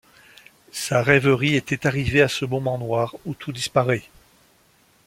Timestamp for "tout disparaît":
3.35-4.01